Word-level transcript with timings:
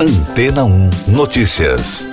Antena 0.00 0.64
1 0.64 0.90
Notícias. 1.08 2.06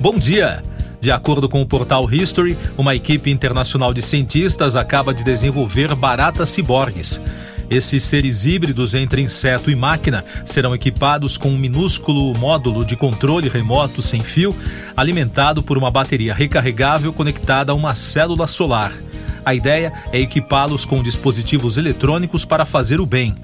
Bom 0.00 0.16
dia! 0.16 0.62
De 1.02 1.10
acordo 1.10 1.46
com 1.46 1.60
o 1.60 1.66
portal 1.66 2.10
History, 2.10 2.56
uma 2.78 2.94
equipe 2.94 3.30
internacional 3.30 3.92
de 3.92 4.00
cientistas 4.00 4.74
acaba 4.74 5.12
de 5.12 5.22
desenvolver 5.22 5.94
baratas 5.94 6.48
ciborgues. 6.48 7.20
Esses 7.68 8.02
seres 8.04 8.46
híbridos 8.46 8.94
entre 8.94 9.20
inseto 9.20 9.70
e 9.70 9.76
máquina 9.76 10.24
serão 10.46 10.74
equipados 10.74 11.36
com 11.36 11.50
um 11.50 11.58
minúsculo 11.58 12.32
módulo 12.38 12.86
de 12.86 12.96
controle 12.96 13.50
remoto 13.50 14.00
sem 14.00 14.20
fio, 14.20 14.56
alimentado 14.96 15.62
por 15.62 15.76
uma 15.76 15.90
bateria 15.90 16.32
recarregável 16.32 17.12
conectada 17.12 17.70
a 17.70 17.74
uma 17.74 17.94
célula 17.94 18.46
solar. 18.46 18.94
A 19.44 19.54
ideia 19.54 19.92
é 20.12 20.20
equipá-los 20.20 20.84
com 20.84 21.02
dispositivos 21.02 21.76
eletrônicos 21.78 22.44
para 22.44 22.64
fazer 22.64 23.00
o 23.00 23.06
bem. 23.06 23.34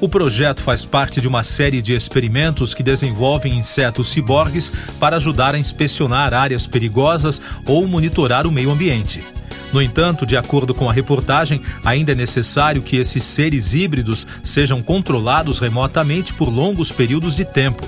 O 0.00 0.08
projeto 0.08 0.62
faz 0.62 0.84
parte 0.84 1.20
de 1.20 1.26
uma 1.26 1.42
série 1.42 1.80
de 1.80 1.94
experimentos 1.94 2.74
que 2.74 2.82
desenvolvem 2.82 3.56
insetos 3.56 4.10
ciborgues 4.10 4.70
para 5.00 5.16
ajudar 5.16 5.54
a 5.54 5.58
inspecionar 5.58 6.34
áreas 6.34 6.66
perigosas 6.66 7.40
ou 7.66 7.86
monitorar 7.88 8.46
o 8.46 8.52
meio 8.52 8.70
ambiente. 8.70 9.24
No 9.72 9.82
entanto, 9.82 10.24
de 10.24 10.36
acordo 10.36 10.74
com 10.74 10.88
a 10.88 10.92
reportagem, 10.92 11.60
ainda 11.84 12.12
é 12.12 12.14
necessário 12.14 12.82
que 12.82 12.96
esses 12.96 13.22
seres 13.24 13.74
híbridos 13.74 14.26
sejam 14.42 14.82
controlados 14.82 15.58
remotamente 15.58 16.32
por 16.32 16.48
longos 16.48 16.92
períodos 16.92 17.34
de 17.34 17.44
tempo. 17.44 17.84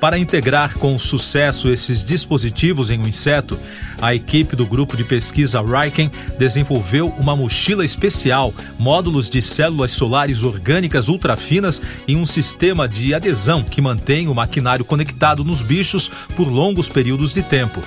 Para 0.00 0.18
integrar 0.18 0.74
com 0.78 0.98
sucesso 0.98 1.68
esses 1.68 2.04
dispositivos 2.04 2.90
em 2.90 2.98
um 2.98 3.06
inseto, 3.06 3.58
a 4.00 4.14
equipe 4.14 4.54
do 4.54 4.66
grupo 4.66 4.96
de 4.96 5.04
pesquisa 5.04 5.60
Riken 5.62 6.10
desenvolveu 6.38 7.08
uma 7.18 7.34
mochila 7.34 7.84
especial, 7.84 8.52
módulos 8.78 9.30
de 9.30 9.40
células 9.40 9.92
solares 9.92 10.42
orgânicas 10.42 11.08
ultrafinas 11.08 11.80
e 12.06 12.14
um 12.14 12.26
sistema 12.26 12.86
de 12.86 13.14
adesão 13.14 13.62
que 13.62 13.80
mantém 13.80 14.28
o 14.28 14.34
maquinário 14.34 14.84
conectado 14.84 15.42
nos 15.42 15.62
bichos 15.62 16.10
por 16.36 16.48
longos 16.48 16.88
períodos 16.90 17.32
de 17.32 17.42
tempo. 17.42 17.80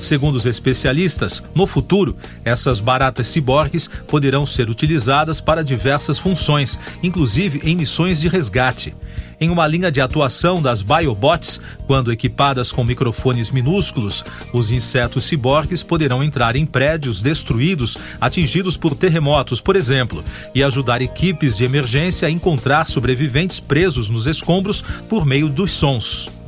Segundo 0.00 0.34
os 0.34 0.46
especialistas, 0.46 1.42
no 1.54 1.64
futuro, 1.64 2.16
essas 2.44 2.80
baratas 2.80 3.28
ciborgues 3.28 3.88
poderão 4.08 4.44
ser 4.44 4.68
utilizadas 4.68 5.40
para 5.40 5.62
diversas 5.62 6.18
funções, 6.18 6.78
inclusive 7.02 7.60
em 7.62 7.76
missões 7.76 8.20
de 8.20 8.26
resgate. 8.26 8.96
Em 9.42 9.50
uma 9.50 9.66
linha 9.66 9.90
de 9.90 10.00
atuação 10.00 10.62
das 10.62 10.82
Biobots, 10.82 11.60
quando 11.88 12.12
equipadas 12.12 12.70
com 12.70 12.84
microfones 12.84 13.50
minúsculos, 13.50 14.24
os 14.52 14.70
insetos 14.70 15.24
ciborgues 15.24 15.82
poderão 15.82 16.22
entrar 16.22 16.54
em 16.54 16.64
prédios 16.64 17.20
destruídos, 17.20 17.98
atingidos 18.20 18.76
por 18.76 18.94
terremotos, 18.94 19.60
por 19.60 19.74
exemplo, 19.74 20.22
e 20.54 20.62
ajudar 20.62 21.02
equipes 21.02 21.56
de 21.56 21.64
emergência 21.64 22.28
a 22.28 22.30
encontrar 22.30 22.86
sobreviventes 22.86 23.58
presos 23.58 24.08
nos 24.08 24.28
escombros 24.28 24.80
por 25.08 25.26
meio 25.26 25.48
dos 25.48 25.72
sons. 25.72 26.41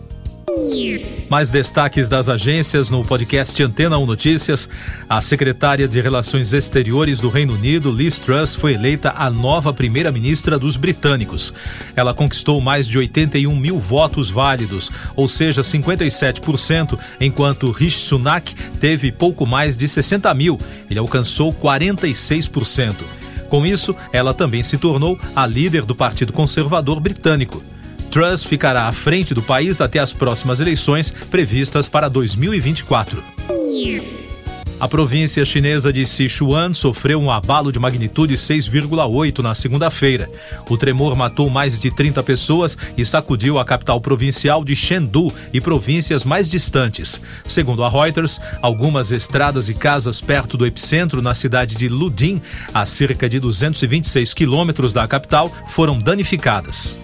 Mais 1.28 1.50
destaques 1.50 2.08
das 2.08 2.28
agências 2.28 2.88
no 2.88 3.04
podcast 3.04 3.60
Antena 3.60 3.98
1 3.98 4.06
Notícias. 4.06 4.68
A 5.08 5.20
secretária 5.20 5.88
de 5.88 6.00
Relações 6.00 6.52
Exteriores 6.52 7.18
do 7.18 7.28
Reino 7.28 7.54
Unido, 7.54 7.90
Liz 7.90 8.20
Truss, 8.20 8.54
foi 8.54 8.74
eleita 8.74 9.14
a 9.16 9.28
nova 9.30 9.72
primeira-ministra 9.72 10.56
dos 10.58 10.76
britânicos. 10.76 11.52
Ela 11.96 12.14
conquistou 12.14 12.60
mais 12.60 12.86
de 12.86 12.96
81 12.98 13.54
mil 13.56 13.78
votos 13.78 14.30
válidos, 14.30 14.92
ou 15.16 15.26
seja, 15.26 15.62
57%, 15.62 16.96
enquanto 17.20 17.72
Rishi 17.72 17.98
Sunak 17.98 18.54
teve 18.80 19.10
pouco 19.10 19.44
mais 19.44 19.76
de 19.76 19.88
60 19.88 20.32
mil. 20.34 20.58
Ele 20.88 21.00
alcançou 21.00 21.52
46%. 21.52 22.94
Com 23.48 23.66
isso, 23.66 23.94
ela 24.12 24.32
também 24.32 24.62
se 24.62 24.78
tornou 24.78 25.18
a 25.34 25.46
líder 25.46 25.82
do 25.82 25.94
Partido 25.94 26.32
Conservador 26.32 27.00
Britânico. 27.00 27.73
Truss 28.14 28.44
ficará 28.44 28.86
à 28.86 28.92
frente 28.92 29.34
do 29.34 29.42
país 29.42 29.80
até 29.80 29.98
as 29.98 30.12
próximas 30.12 30.60
eleições 30.60 31.10
previstas 31.32 31.88
para 31.88 32.08
2024. 32.08 33.20
A 34.78 34.86
província 34.86 35.44
chinesa 35.44 35.92
de 35.92 36.06
Sichuan 36.06 36.72
sofreu 36.72 37.20
um 37.20 37.28
abalo 37.28 37.72
de 37.72 37.80
magnitude 37.80 38.34
6,8 38.34 39.40
na 39.40 39.52
segunda-feira. 39.52 40.30
O 40.70 40.76
tremor 40.76 41.16
matou 41.16 41.50
mais 41.50 41.80
de 41.80 41.90
30 41.90 42.22
pessoas 42.22 42.78
e 42.96 43.04
sacudiu 43.04 43.58
a 43.58 43.64
capital 43.64 44.00
provincial 44.00 44.62
de 44.62 44.76
Chengdu 44.76 45.32
e 45.52 45.60
províncias 45.60 46.24
mais 46.24 46.48
distantes. 46.48 47.20
Segundo 47.44 47.82
a 47.82 47.88
Reuters, 47.88 48.40
algumas 48.62 49.10
estradas 49.10 49.68
e 49.68 49.74
casas 49.74 50.20
perto 50.20 50.56
do 50.56 50.64
epicentro, 50.64 51.20
na 51.20 51.34
cidade 51.34 51.74
de 51.74 51.88
Luding, 51.88 52.40
a 52.72 52.86
cerca 52.86 53.28
de 53.28 53.40
226 53.40 54.32
quilômetros 54.32 54.92
da 54.92 55.04
capital, 55.08 55.50
foram 55.66 55.98
danificadas. 55.98 57.03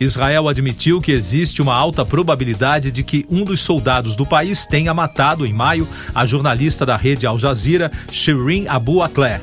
Israel 0.00 0.48
admitiu 0.48 1.00
que 1.00 1.10
existe 1.10 1.60
uma 1.60 1.74
alta 1.74 2.04
probabilidade 2.04 2.92
de 2.92 3.02
que 3.02 3.26
um 3.28 3.42
dos 3.42 3.60
soldados 3.60 4.14
do 4.14 4.24
país 4.24 4.64
tenha 4.64 4.94
matado 4.94 5.44
em 5.44 5.52
maio 5.52 5.88
a 6.14 6.24
jornalista 6.24 6.86
da 6.86 6.96
rede 6.96 7.26
Al 7.26 7.38
Jazeera, 7.38 7.90
Shirin 8.10 8.66
Abu 8.68 9.02
Akleh. 9.02 9.40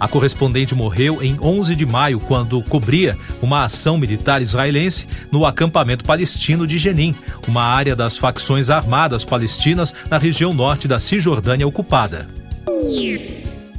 A 0.00 0.06
correspondente 0.06 0.74
morreu 0.74 1.22
em 1.22 1.36
11 1.40 1.74
de 1.74 1.84
maio 1.84 2.20
quando 2.20 2.62
cobria 2.62 3.16
uma 3.42 3.64
ação 3.64 3.98
militar 3.98 4.40
israelense 4.40 5.06
no 5.30 5.44
acampamento 5.44 6.04
palestino 6.04 6.66
de 6.66 6.78
Jenin, 6.78 7.14
uma 7.48 7.62
área 7.62 7.96
das 7.96 8.16
facções 8.16 8.70
armadas 8.70 9.24
palestinas 9.24 9.92
na 10.08 10.18
região 10.18 10.52
norte 10.52 10.86
da 10.86 11.00
Cisjordânia 11.00 11.66
ocupada. 11.66 12.28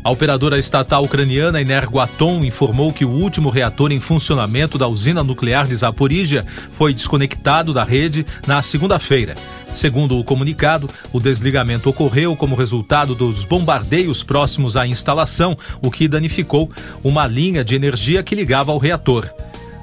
A 0.01 0.09
operadora 0.09 0.57
estatal 0.57 1.03
ucraniana 1.03 1.59
Energoatom 1.59 2.43
informou 2.45 2.93
que 2.93 3.03
o 3.03 3.09
último 3.09 3.49
reator 3.49 3.91
em 3.91 3.99
funcionamento 3.99 4.77
da 4.77 4.87
usina 4.87 5.23
nuclear 5.23 5.67
de 5.67 5.75
Zaporizhia 5.75 6.45
foi 6.71 6.93
desconectado 6.93 7.73
da 7.73 7.83
rede 7.83 8.25
na 8.47 8.61
segunda-feira. 8.61 9.35
Segundo 9.73 10.17
o 10.17 10.23
comunicado, 10.23 10.89
o 11.11 11.19
desligamento 11.19 11.89
ocorreu 11.89 12.33
como 12.35 12.55
resultado 12.55 13.13
dos 13.13 13.43
bombardeios 13.43 14.23
próximos 14.23 14.77
à 14.77 14.87
instalação, 14.87 15.57
o 15.81 15.91
que 15.91 16.07
danificou 16.07 16.71
uma 17.03 17.27
linha 17.27 17.63
de 17.63 17.75
energia 17.75 18.23
que 18.23 18.35
ligava 18.35 18.71
ao 18.71 18.77
reator. 18.77 19.29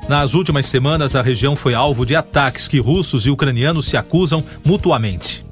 Nas 0.08 0.34
últimas 0.34 0.66
semanas, 0.66 1.14
a 1.14 1.20
região 1.20 1.54
foi 1.54 1.74
alvo 1.74 2.06
de 2.06 2.16
ataques 2.16 2.66
que 2.66 2.80
russos 2.80 3.26
e 3.26 3.30
ucranianos 3.30 3.86
se 3.86 3.98
acusam 3.98 4.42
mutuamente. 4.64 5.44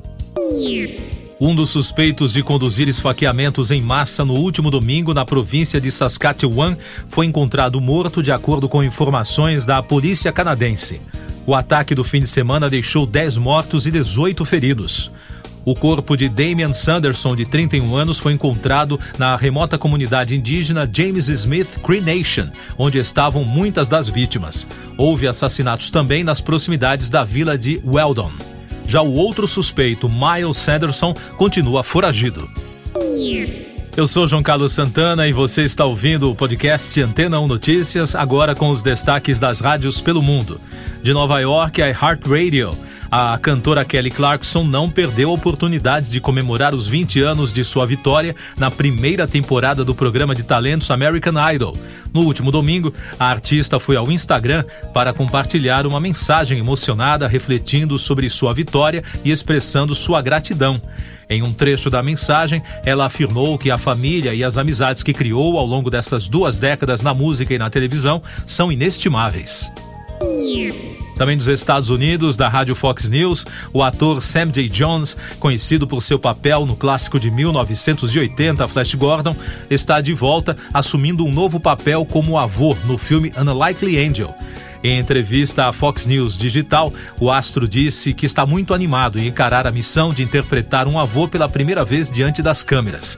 Um 1.46 1.54
dos 1.54 1.68
suspeitos 1.68 2.32
de 2.32 2.42
conduzir 2.42 2.88
esfaqueamentos 2.88 3.70
em 3.70 3.82
massa 3.82 4.24
no 4.24 4.32
último 4.32 4.70
domingo 4.70 5.12
na 5.12 5.26
província 5.26 5.78
de 5.78 5.90
Saskatchewan 5.90 6.74
foi 7.06 7.26
encontrado 7.26 7.78
morto, 7.82 8.22
de 8.22 8.32
acordo 8.32 8.66
com 8.66 8.82
informações 8.82 9.66
da 9.66 9.82
polícia 9.82 10.32
canadense. 10.32 11.02
O 11.46 11.54
ataque 11.54 11.94
do 11.94 12.02
fim 12.02 12.20
de 12.20 12.26
semana 12.26 12.66
deixou 12.66 13.04
10 13.04 13.36
mortos 13.36 13.86
e 13.86 13.90
18 13.90 14.42
feridos. 14.46 15.12
O 15.66 15.74
corpo 15.74 16.16
de 16.16 16.30
Damian 16.30 16.72
Sanderson, 16.72 17.36
de 17.36 17.44
31 17.44 17.94
anos, 17.94 18.18
foi 18.18 18.32
encontrado 18.32 18.98
na 19.18 19.36
remota 19.36 19.76
comunidade 19.76 20.34
indígena 20.34 20.88
James 20.90 21.28
Smith 21.28 21.78
Cree 21.84 22.00
Nation, 22.00 22.48
onde 22.78 22.96
estavam 22.96 23.44
muitas 23.44 23.86
das 23.86 24.08
vítimas. 24.08 24.66
Houve 24.96 25.28
assassinatos 25.28 25.90
também 25.90 26.24
nas 26.24 26.40
proximidades 26.40 27.10
da 27.10 27.22
vila 27.22 27.58
de 27.58 27.82
Weldon. 27.84 28.32
Já 28.86 29.02
o 29.02 29.14
outro 29.14 29.48
suspeito, 29.48 30.08
Miles 30.08 30.56
Sanderson, 30.56 31.14
continua 31.36 31.82
foragido. 31.82 32.48
Eu 33.96 34.06
sou 34.06 34.26
João 34.26 34.42
Carlos 34.42 34.72
Santana 34.72 35.28
e 35.28 35.32
você 35.32 35.62
está 35.62 35.84
ouvindo 35.84 36.30
o 36.30 36.34
podcast 36.34 37.00
Antena 37.00 37.38
1 37.38 37.46
Notícias, 37.46 38.14
agora 38.14 38.54
com 38.54 38.68
os 38.68 38.82
destaques 38.82 39.38
das 39.38 39.60
rádios 39.60 40.00
pelo 40.00 40.20
mundo. 40.20 40.60
De 41.02 41.12
Nova 41.12 41.38
York, 41.40 41.80
a 41.80 41.88
Heart 41.88 42.26
Radio 42.26 42.76
a 43.16 43.38
cantora 43.38 43.84
Kelly 43.84 44.10
Clarkson 44.10 44.64
não 44.64 44.90
perdeu 44.90 45.30
a 45.30 45.32
oportunidade 45.32 46.10
de 46.10 46.20
comemorar 46.20 46.74
os 46.74 46.88
20 46.88 47.20
anos 47.22 47.52
de 47.52 47.62
sua 47.62 47.86
vitória 47.86 48.34
na 48.58 48.72
primeira 48.72 49.24
temporada 49.24 49.84
do 49.84 49.94
programa 49.94 50.34
de 50.34 50.42
talentos 50.42 50.90
American 50.90 51.34
Idol. 51.52 51.78
No 52.12 52.22
último 52.22 52.50
domingo, 52.50 52.92
a 53.16 53.26
artista 53.26 53.78
foi 53.78 53.94
ao 53.94 54.10
Instagram 54.10 54.64
para 54.92 55.12
compartilhar 55.12 55.86
uma 55.86 56.00
mensagem 56.00 56.58
emocionada 56.58 57.28
refletindo 57.28 57.96
sobre 58.00 58.28
sua 58.28 58.52
vitória 58.52 59.04
e 59.24 59.30
expressando 59.30 59.94
sua 59.94 60.20
gratidão. 60.20 60.82
Em 61.30 61.40
um 61.40 61.52
trecho 61.52 61.88
da 61.88 62.02
mensagem, 62.02 62.64
ela 62.84 63.06
afirmou 63.06 63.56
que 63.56 63.70
a 63.70 63.78
família 63.78 64.34
e 64.34 64.42
as 64.42 64.58
amizades 64.58 65.04
que 65.04 65.12
criou 65.12 65.56
ao 65.56 65.64
longo 65.64 65.88
dessas 65.88 66.26
duas 66.26 66.58
décadas 66.58 67.00
na 67.00 67.14
música 67.14 67.54
e 67.54 67.58
na 67.58 67.70
televisão 67.70 68.20
são 68.44 68.72
inestimáveis. 68.72 69.70
Também 71.16 71.36
dos 71.36 71.46
Estados 71.46 71.90
Unidos, 71.90 72.36
da 72.36 72.48
rádio 72.48 72.74
Fox 72.74 73.08
News, 73.08 73.44
o 73.72 73.82
ator 73.82 74.20
Sam 74.20 74.50
J. 74.50 74.68
Jones, 74.68 75.16
conhecido 75.38 75.86
por 75.86 76.02
seu 76.02 76.18
papel 76.18 76.66
no 76.66 76.76
clássico 76.76 77.18
de 77.20 77.30
1980 77.30 78.66
Flash 78.66 78.94
Gordon, 78.94 79.36
está 79.70 80.00
de 80.00 80.12
volta 80.12 80.56
assumindo 80.72 81.24
um 81.24 81.32
novo 81.32 81.60
papel 81.60 82.04
como 82.04 82.38
avô 82.38 82.76
no 82.86 82.98
filme 82.98 83.32
Unlikely 83.36 84.04
Angel. 84.04 84.34
Em 84.82 84.98
entrevista 84.98 85.66
à 85.66 85.72
Fox 85.72 86.04
News 86.04 86.36
Digital, 86.36 86.92
o 87.18 87.30
astro 87.30 87.66
disse 87.66 88.12
que 88.12 88.26
está 88.26 88.44
muito 88.44 88.74
animado 88.74 89.18
em 89.18 89.26
encarar 89.26 89.66
a 89.66 89.72
missão 89.72 90.10
de 90.10 90.22
interpretar 90.22 90.86
um 90.86 90.98
avô 90.98 91.26
pela 91.26 91.48
primeira 91.48 91.82
vez 91.86 92.10
diante 92.10 92.42
das 92.42 92.62
câmeras. 92.62 93.16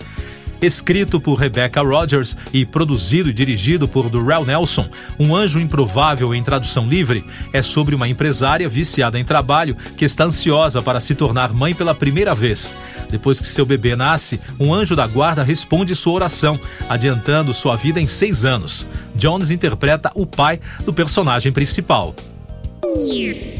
Escrito 0.60 1.20
por 1.20 1.34
Rebecca 1.34 1.82
Rogers 1.82 2.36
e 2.52 2.64
produzido 2.64 3.28
e 3.28 3.32
dirigido 3.32 3.86
por 3.86 4.08
Durrell 4.08 4.44
Nelson, 4.44 4.88
Um 5.18 5.34
Anjo 5.36 5.60
Improvável 5.60 6.34
em 6.34 6.42
tradução 6.42 6.86
livre 6.86 7.24
é 7.52 7.62
sobre 7.62 7.94
uma 7.94 8.08
empresária 8.08 8.68
viciada 8.68 9.18
em 9.18 9.24
trabalho 9.24 9.76
que 9.96 10.04
está 10.04 10.24
ansiosa 10.24 10.80
para 10.80 11.00
se 11.00 11.14
tornar 11.14 11.52
mãe 11.52 11.74
pela 11.74 11.94
primeira 11.94 12.34
vez. 12.34 12.74
Depois 13.10 13.40
que 13.40 13.46
seu 13.46 13.66
bebê 13.66 13.94
nasce, 13.94 14.40
um 14.58 14.72
anjo 14.72 14.96
da 14.96 15.06
guarda 15.06 15.42
responde 15.42 15.94
sua 15.94 16.14
oração, 16.14 16.58
adiantando 16.88 17.52
sua 17.52 17.76
vida 17.76 18.00
em 18.00 18.06
seis 18.06 18.44
anos. 18.44 18.86
Jones 19.14 19.50
interpreta 19.50 20.10
o 20.14 20.26
pai 20.26 20.60
do 20.84 20.92
personagem 20.92 21.52
principal. 21.52 22.14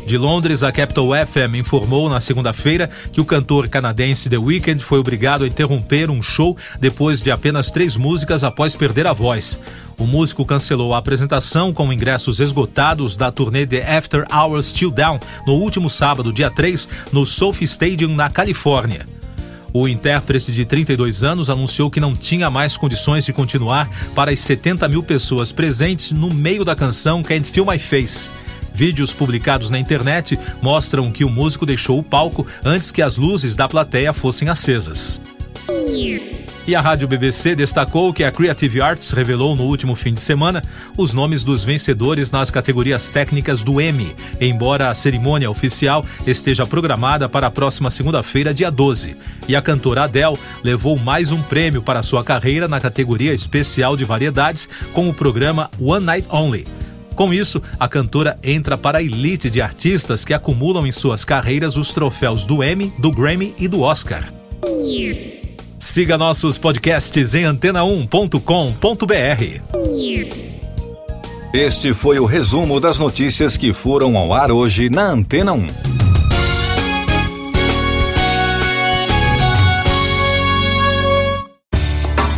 De 0.06 0.16
Londres, 0.16 0.62
a 0.62 0.70
Capital 0.70 1.08
FM 1.26 1.56
informou 1.56 2.08
na 2.08 2.20
segunda-feira 2.20 2.88
que 3.10 3.20
o 3.20 3.24
cantor 3.24 3.68
canadense 3.68 4.30
The 4.30 4.38
Weeknd 4.38 4.82
foi 4.82 5.00
obrigado 5.00 5.42
a 5.42 5.48
interromper 5.48 6.10
um 6.10 6.22
show 6.22 6.56
depois 6.78 7.20
de 7.20 7.30
apenas 7.30 7.70
três 7.70 7.96
músicas 7.96 8.44
após 8.44 8.76
perder 8.76 9.06
a 9.06 9.12
voz. 9.12 9.58
O 9.98 10.06
músico 10.06 10.44
cancelou 10.44 10.94
a 10.94 10.98
apresentação 10.98 11.72
com 11.72 11.92
ingressos 11.92 12.38
esgotados 12.38 13.16
da 13.16 13.32
turnê 13.32 13.66
The 13.66 13.96
After 13.96 14.24
Hours 14.32 14.72
Chill 14.72 14.90
Down 14.90 15.18
no 15.46 15.54
último 15.54 15.90
sábado, 15.90 16.32
dia 16.32 16.50
3, 16.50 16.88
no 17.12 17.26
Sophie 17.26 17.64
Stadium, 17.64 18.14
na 18.14 18.30
Califórnia. 18.30 19.06
O 19.72 19.88
intérprete 19.88 20.52
de 20.52 20.64
32 20.64 21.24
anos 21.24 21.50
anunciou 21.50 21.90
que 21.90 22.00
não 22.00 22.14
tinha 22.14 22.48
mais 22.48 22.76
condições 22.76 23.26
de 23.26 23.32
continuar 23.32 23.88
para 24.14 24.30
as 24.30 24.40
70 24.40 24.88
mil 24.88 25.02
pessoas 25.02 25.50
presentes 25.50 26.12
no 26.12 26.32
meio 26.32 26.64
da 26.64 26.76
canção 26.76 27.22
Can't 27.22 27.50
Feel 27.50 27.66
My 27.66 27.78
Face. 27.78 28.30
Vídeos 28.76 29.10
publicados 29.10 29.70
na 29.70 29.78
internet 29.78 30.38
mostram 30.60 31.10
que 31.10 31.24
o 31.24 31.30
músico 31.30 31.64
deixou 31.64 31.98
o 31.98 32.02
palco 32.02 32.46
antes 32.62 32.92
que 32.92 33.00
as 33.00 33.16
luzes 33.16 33.56
da 33.56 33.66
plateia 33.66 34.12
fossem 34.12 34.50
acesas. 34.50 35.18
E 36.66 36.74
a 36.74 36.80
Rádio 36.82 37.08
BBC 37.08 37.54
destacou 37.54 38.12
que 38.12 38.22
a 38.22 38.30
Creative 38.30 38.82
Arts 38.82 39.12
revelou 39.12 39.56
no 39.56 39.62
último 39.62 39.94
fim 39.94 40.12
de 40.12 40.20
semana 40.20 40.62
os 40.94 41.14
nomes 41.14 41.42
dos 41.42 41.64
vencedores 41.64 42.30
nas 42.30 42.50
categorias 42.50 43.08
técnicas 43.08 43.62
do 43.62 43.80
Emmy, 43.80 44.14
embora 44.38 44.90
a 44.90 44.94
cerimônia 44.94 45.50
oficial 45.50 46.04
esteja 46.26 46.66
programada 46.66 47.30
para 47.30 47.46
a 47.46 47.50
próxima 47.50 47.90
segunda-feira, 47.90 48.52
dia 48.52 48.70
12. 48.70 49.16
E 49.48 49.56
a 49.56 49.62
cantora 49.62 50.02
Adele 50.02 50.36
levou 50.62 50.98
mais 50.98 51.32
um 51.32 51.40
prêmio 51.40 51.80
para 51.80 52.02
sua 52.02 52.22
carreira 52.22 52.68
na 52.68 52.78
categoria 52.78 53.32
especial 53.32 53.96
de 53.96 54.04
variedades 54.04 54.68
com 54.92 55.08
o 55.08 55.14
programa 55.14 55.70
One 55.80 56.04
Night 56.04 56.28
Only. 56.30 56.85
Com 57.16 57.32
isso, 57.32 57.62
a 57.80 57.88
cantora 57.88 58.38
entra 58.44 58.76
para 58.76 58.98
a 58.98 59.02
elite 59.02 59.48
de 59.48 59.62
artistas 59.62 60.22
que 60.22 60.34
acumulam 60.34 60.86
em 60.86 60.92
suas 60.92 61.24
carreiras 61.24 61.78
os 61.78 61.88
troféus 61.92 62.44
do 62.44 62.62
Emmy, 62.62 62.92
do 62.98 63.10
Grammy 63.10 63.54
e 63.58 63.66
do 63.66 63.80
Oscar. 63.80 64.22
Siga 65.78 66.18
nossos 66.18 66.58
podcasts 66.58 67.34
em 67.34 67.44
antena1.com.br. 67.44 68.76
Este 71.54 71.94
foi 71.94 72.18
o 72.18 72.26
resumo 72.26 72.78
das 72.78 72.98
notícias 72.98 73.56
que 73.56 73.72
foram 73.72 74.14
ao 74.18 74.34
ar 74.34 74.50
hoje 74.50 74.90
na 74.90 75.10
Antena 75.10 75.54
1. 75.54 75.66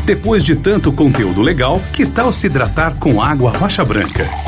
Depois 0.06 0.44
de 0.44 0.54
tanto 0.56 0.92
conteúdo 0.92 1.42
legal, 1.42 1.82
que 1.92 2.06
tal 2.06 2.32
se 2.32 2.46
hidratar 2.46 2.96
com 2.98 3.20
água 3.20 3.50
rocha 3.50 3.84
branca? 3.84 4.47